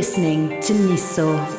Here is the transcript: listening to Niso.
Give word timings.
listening 0.00 0.48
to 0.62 0.72
Niso. 0.72 1.49